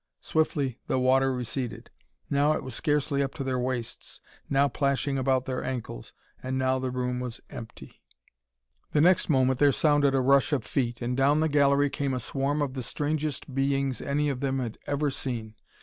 Swiftly 0.21 0.79
the 0.87 0.97
water 0.97 1.31
receded. 1.31 1.91
Now 2.27 2.53
it 2.53 2.63
was 2.63 2.73
scarcely 2.73 3.21
up 3.21 3.35
to 3.35 3.43
their 3.43 3.59
waists, 3.59 4.19
now 4.49 4.67
plashing 4.67 5.19
about 5.19 5.45
their 5.45 5.63
ankles, 5.63 6.11
and 6.41 6.57
now 6.57 6.79
the 6.79 6.89
room 6.89 7.19
was 7.19 7.39
empty. 7.51 8.01
The 8.93 9.01
next 9.01 9.29
moment, 9.29 9.59
there 9.59 9.71
sounded 9.71 10.15
a 10.15 10.19
rush 10.19 10.53
of 10.53 10.63
feet 10.65 11.03
and 11.03 11.15
down 11.15 11.39
the 11.39 11.47
gallery 11.47 11.91
came 11.91 12.15
a 12.15 12.19
swarm 12.19 12.63
of 12.63 12.73
the 12.73 12.81
strangest 12.81 13.53
beings 13.53 14.01
any 14.01 14.27
of 14.29 14.39
them 14.39 14.57
had 14.57 14.79
ever 14.87 15.11
seen. 15.11 15.53